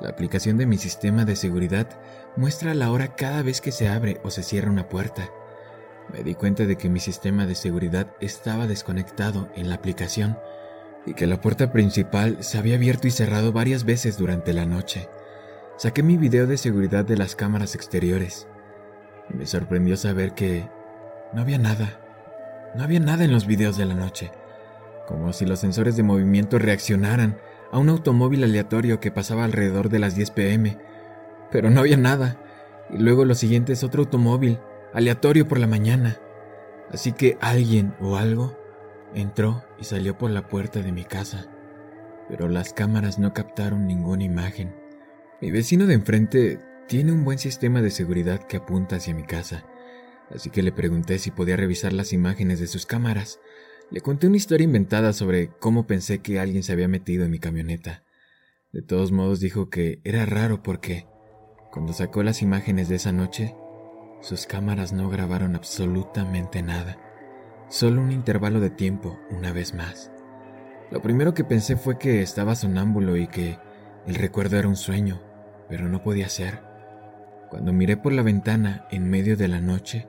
La 0.00 0.10
aplicación 0.10 0.58
de 0.58 0.66
mi 0.66 0.76
sistema 0.76 1.24
de 1.24 1.36
seguridad 1.36 1.88
muestra 2.36 2.74
la 2.74 2.90
hora 2.90 3.16
cada 3.16 3.42
vez 3.42 3.60
que 3.60 3.72
se 3.72 3.88
abre 3.88 4.20
o 4.22 4.30
se 4.30 4.42
cierra 4.42 4.70
una 4.70 4.88
puerta. 4.88 5.30
Me 6.12 6.22
di 6.22 6.34
cuenta 6.34 6.66
de 6.66 6.76
que 6.76 6.90
mi 6.90 7.00
sistema 7.00 7.46
de 7.46 7.54
seguridad 7.54 8.08
estaba 8.20 8.66
desconectado 8.66 9.48
en 9.56 9.68
la 9.70 9.76
aplicación 9.76 10.38
y 11.06 11.14
que 11.14 11.26
la 11.26 11.40
puerta 11.40 11.72
principal 11.72 12.38
se 12.40 12.58
había 12.58 12.76
abierto 12.76 13.08
y 13.08 13.10
cerrado 13.10 13.52
varias 13.52 13.84
veces 13.84 14.18
durante 14.18 14.52
la 14.52 14.66
noche. 14.66 15.08
Saqué 15.78 16.02
mi 16.02 16.16
video 16.16 16.46
de 16.46 16.58
seguridad 16.58 17.04
de 17.04 17.16
las 17.16 17.34
cámaras 17.34 17.74
exteriores 17.74 18.46
me 19.28 19.46
sorprendió 19.46 19.96
saber 19.96 20.32
que 20.32 20.68
no 21.32 21.42
había 21.42 21.58
nada. 21.58 22.00
No 22.74 22.84
había 22.84 23.00
nada 23.00 23.24
en 23.24 23.32
los 23.32 23.46
videos 23.46 23.76
de 23.76 23.86
la 23.86 23.94
noche 23.94 24.30
como 25.06 25.32
si 25.32 25.46
los 25.46 25.60
sensores 25.60 25.96
de 25.96 26.02
movimiento 26.02 26.58
reaccionaran 26.58 27.38
a 27.72 27.78
un 27.78 27.88
automóvil 27.88 28.44
aleatorio 28.44 29.00
que 29.00 29.10
pasaba 29.10 29.44
alrededor 29.44 29.88
de 29.88 29.98
las 29.98 30.14
10 30.14 30.30
pm, 30.32 30.78
pero 31.50 31.70
no 31.70 31.80
había 31.80 31.96
nada, 31.96 32.36
y 32.90 32.98
luego 32.98 33.24
lo 33.24 33.34
siguiente 33.34 33.72
es 33.72 33.84
otro 33.84 34.02
automóvil, 34.02 34.58
aleatorio 34.92 35.48
por 35.48 35.58
la 35.58 35.66
mañana. 35.66 36.18
Así 36.92 37.12
que 37.12 37.38
alguien 37.40 37.94
o 38.00 38.16
algo 38.16 38.56
entró 39.14 39.64
y 39.78 39.84
salió 39.84 40.18
por 40.18 40.30
la 40.30 40.46
puerta 40.46 40.80
de 40.82 40.92
mi 40.92 41.04
casa, 41.04 41.46
pero 42.28 42.48
las 42.48 42.72
cámaras 42.72 43.18
no 43.18 43.32
captaron 43.32 43.86
ninguna 43.86 44.24
imagen. 44.24 44.74
Mi 45.40 45.50
vecino 45.50 45.86
de 45.86 45.94
enfrente 45.94 46.60
tiene 46.88 47.12
un 47.12 47.24
buen 47.24 47.38
sistema 47.38 47.82
de 47.82 47.90
seguridad 47.90 48.46
que 48.46 48.58
apunta 48.58 48.96
hacia 48.96 49.14
mi 49.14 49.24
casa, 49.24 49.64
así 50.30 50.50
que 50.50 50.62
le 50.62 50.72
pregunté 50.72 51.18
si 51.18 51.30
podía 51.30 51.56
revisar 51.56 51.92
las 51.92 52.12
imágenes 52.12 52.60
de 52.60 52.68
sus 52.68 52.86
cámaras, 52.86 53.40
le 53.90 54.00
conté 54.00 54.26
una 54.26 54.36
historia 54.36 54.64
inventada 54.64 55.12
sobre 55.12 55.48
cómo 55.48 55.86
pensé 55.86 56.20
que 56.20 56.38
alguien 56.38 56.62
se 56.62 56.72
había 56.72 56.88
metido 56.88 57.24
en 57.24 57.30
mi 57.30 57.38
camioneta. 57.38 58.02
De 58.72 58.82
todos 58.82 59.10
modos 59.10 59.40
dijo 59.40 59.70
que 59.70 60.00
era 60.04 60.26
raro 60.26 60.62
porque, 60.62 61.06
cuando 61.72 61.92
sacó 61.92 62.22
las 62.22 62.42
imágenes 62.42 62.88
de 62.88 62.96
esa 62.96 63.12
noche, 63.12 63.54
sus 64.20 64.46
cámaras 64.46 64.92
no 64.92 65.08
grabaron 65.08 65.54
absolutamente 65.54 66.62
nada, 66.62 66.98
solo 67.68 68.00
un 68.00 68.12
intervalo 68.12 68.60
de 68.60 68.70
tiempo 68.70 69.18
una 69.30 69.52
vez 69.52 69.74
más. 69.74 70.10
Lo 70.90 71.02
primero 71.02 71.34
que 71.34 71.44
pensé 71.44 71.76
fue 71.76 71.98
que 71.98 72.22
estaba 72.22 72.54
sonámbulo 72.54 73.16
y 73.16 73.26
que 73.26 73.58
el 74.06 74.14
recuerdo 74.14 74.56
era 74.56 74.68
un 74.68 74.76
sueño, 74.76 75.20
pero 75.68 75.88
no 75.88 76.02
podía 76.02 76.28
ser. 76.28 76.65
Cuando 77.50 77.72
miré 77.72 77.96
por 77.96 78.12
la 78.12 78.22
ventana 78.22 78.86
en 78.90 79.08
medio 79.08 79.36
de 79.36 79.46
la 79.46 79.60
noche, 79.60 80.08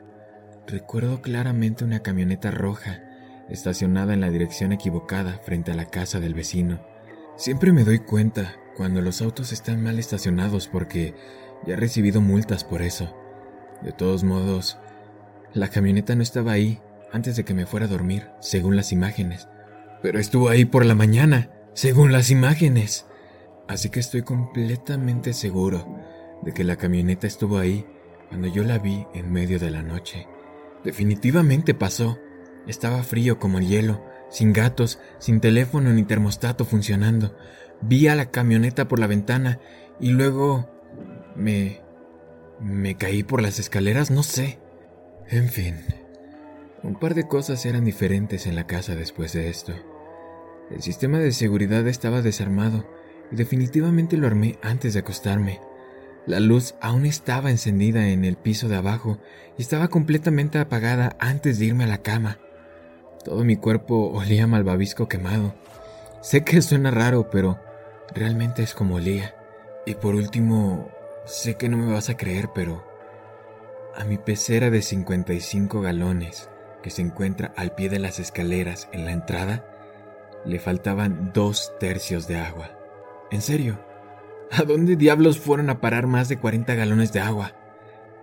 recuerdo 0.65 1.21
claramente 1.21 1.83
una 1.83 1.99
camioneta 1.99 2.49
roja 2.49 3.03
estacionada 3.47 4.13
en 4.13 4.21
la 4.21 4.31
dirección 4.31 4.73
equivocada 4.73 5.39
frente 5.43 5.71
a 5.71 5.75
la 5.75 5.85
casa 5.85 6.19
del 6.19 6.33
vecino. 6.33 6.81
Siempre 7.35 7.71
me 7.71 7.83
doy 7.83 7.99
cuenta 7.99 8.55
cuando 8.75 9.01
los 9.01 9.21
autos 9.21 9.51
están 9.51 9.83
mal 9.83 9.99
estacionados 9.99 10.67
porque 10.67 11.13
ya 11.65 11.73
he 11.73 11.77
recibido 11.77 12.21
multas 12.21 12.63
por 12.63 12.81
eso. 12.81 13.15
De 13.83 13.91
todos 13.91 14.23
modos, 14.23 14.79
la 15.53 15.69
camioneta 15.69 16.15
no 16.15 16.23
estaba 16.23 16.53
ahí 16.53 16.81
antes 17.13 17.35
de 17.35 17.45
que 17.45 17.53
me 17.53 17.67
fuera 17.67 17.85
a 17.85 17.89
dormir, 17.89 18.27
según 18.39 18.75
las 18.75 18.91
imágenes. 18.91 19.47
Pero 20.01 20.19
estuvo 20.19 20.49
ahí 20.49 20.65
por 20.65 20.85
la 20.85 20.95
mañana, 20.95 21.51
según 21.73 22.11
las 22.11 22.31
imágenes. 22.31 23.05
Así 23.67 23.89
que 23.89 23.99
estoy 23.99 24.23
completamente 24.23 25.33
seguro 25.33 25.96
de 26.41 26.53
que 26.53 26.63
la 26.63 26.75
camioneta 26.75 27.27
estuvo 27.27 27.57
ahí 27.57 27.85
cuando 28.29 28.47
yo 28.47 28.63
la 28.63 28.79
vi 28.79 29.05
en 29.13 29.31
medio 29.31 29.59
de 29.59 29.71
la 29.71 29.83
noche. 29.83 30.27
Definitivamente 30.83 31.73
pasó. 31.73 32.19
Estaba 32.67 33.03
frío 33.03 33.39
como 33.39 33.59
el 33.59 33.67
hielo, 33.67 34.03
sin 34.29 34.51
gatos, 34.53 34.99
sin 35.19 35.39
teléfono 35.39 35.91
ni 35.91 36.03
termostato 36.03 36.65
funcionando. 36.65 37.35
Vi 37.81 38.07
a 38.07 38.15
la 38.15 38.31
camioneta 38.31 38.87
por 38.87 38.99
la 38.99 39.07
ventana 39.07 39.59
y 39.99 40.09
luego 40.11 40.69
me... 41.35 41.81
me 42.59 42.95
caí 42.95 43.23
por 43.23 43.41
las 43.41 43.59
escaleras, 43.59 44.11
no 44.11 44.23
sé. 44.23 44.59
En 45.29 45.49
fin, 45.49 45.75
un 46.83 46.95
par 46.95 47.15
de 47.15 47.27
cosas 47.27 47.65
eran 47.65 47.83
diferentes 47.83 48.47
en 48.47 48.55
la 48.55 48.67
casa 48.67 48.95
después 48.95 49.33
de 49.33 49.49
esto. 49.49 49.73
El 50.71 50.81
sistema 50.81 51.19
de 51.19 51.31
seguridad 51.31 51.87
estaba 51.87 52.21
desarmado 52.21 52.85
y 53.31 53.35
definitivamente 53.35 54.17
lo 54.17 54.27
armé 54.27 54.57
antes 54.61 54.93
de 54.93 54.99
acostarme. 54.99 55.59
La 56.27 56.41
luz 56.41 56.75
aún 56.81 57.05
estaba 57.05 57.51
encendida 57.51 58.09
en 58.09 58.25
el 58.25 58.35
piso 58.35 58.67
de 58.67 58.75
abajo 58.75 59.17
y 59.57 59.61
estaba 59.61 59.87
completamente 59.87 60.59
apagada 60.59 61.15
antes 61.19 61.57
de 61.57 61.65
irme 61.65 61.85
a 61.85 61.87
la 61.87 61.99
cama. 61.99 62.37
Todo 63.23 63.45
mi 63.45 63.55
cuerpo 63.55 64.11
olía 64.11 64.43
a 64.43 64.47
malvavisco 64.47 65.07
quemado. 65.07 65.55
Sé 66.21 66.43
que 66.43 66.61
suena 66.61 66.91
raro, 66.91 67.29
pero 67.29 67.57
realmente 68.13 68.61
es 68.61 68.73
como 68.73 68.95
olía. 68.95 69.35
Y 69.85 69.95
por 69.95 70.15
último, 70.15 70.89
sé 71.25 71.55
que 71.55 71.69
no 71.69 71.77
me 71.77 71.93
vas 71.93 72.09
a 72.09 72.17
creer, 72.17 72.49
pero 72.53 72.85
a 73.95 74.03
mi 74.03 74.17
pecera 74.17 74.69
de 74.69 74.81
55 74.81 75.79
galones, 75.79 76.49
que 76.83 76.89
se 76.89 77.01
encuentra 77.01 77.53
al 77.55 77.73
pie 77.73 77.87
de 77.87 77.99
las 77.99 78.19
escaleras 78.19 78.89
en 78.91 79.05
la 79.05 79.13
entrada, 79.13 79.65
le 80.43 80.59
faltaban 80.59 81.31
dos 81.33 81.71
tercios 81.79 82.27
de 82.27 82.35
agua. 82.35 82.69
En 83.31 83.41
serio, 83.41 83.79
¿a 84.51 84.63
dónde 84.63 84.95
diablos 84.95 85.39
fueron 85.39 85.69
a 85.69 85.79
parar 85.81 86.07
más 86.07 86.29
de 86.29 86.37
40 86.37 86.75
galones 86.75 87.13
de 87.13 87.19
agua? 87.19 87.53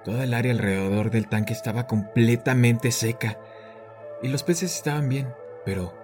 Toda 0.04 0.24
el 0.24 0.34
área 0.34 0.52
alrededor 0.52 1.10
del 1.10 1.28
tanque 1.28 1.52
estaba 1.52 1.86
completamente 1.86 2.90
seca 2.92 3.38
y 4.22 4.28
los 4.28 4.42
peces 4.42 4.74
estaban 4.74 5.08
bien, 5.08 5.32
pero 5.64 5.94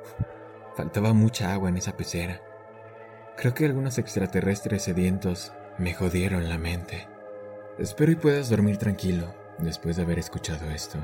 faltaba 0.77 1.13
mucha 1.13 1.53
agua 1.53 1.69
en 1.69 1.77
esa 1.77 1.97
pecera. 1.97 2.41
Creo 3.37 3.55
que 3.55 3.65
algunos 3.65 3.99
extraterrestres 3.99 4.83
sedientos 4.83 5.53
me 5.79 5.95
jodieron 5.95 6.49
la 6.49 6.59
mente. 6.59 7.09
Espero 7.79 8.13
y 8.13 8.17
puedas 8.17 8.51
dormir 8.51 8.77
tranquilo 8.77 9.35
después 9.59 9.97
de 9.97 10.03
haber 10.03 10.19
escuchado 10.19 10.71
esto. 10.71 10.99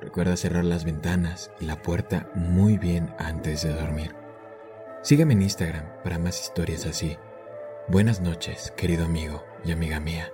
Recuerda 0.00 0.36
cerrar 0.36 0.64
las 0.64 0.84
ventanas 0.84 1.50
y 1.60 1.66
la 1.66 1.82
puerta 1.82 2.30
muy 2.34 2.78
bien 2.78 3.14
antes 3.18 3.62
de 3.62 3.74
dormir. 3.74 4.14
Sígueme 5.02 5.34
en 5.34 5.42
Instagram 5.42 5.84
para 6.02 6.18
más 6.18 6.40
historias 6.40 6.86
así. 6.86 7.18
Buenas 7.90 8.20
noches, 8.20 8.72
querido 8.76 9.04
amigo 9.04 9.42
y 9.64 9.72
amiga 9.72 9.98
mía. 9.98 10.32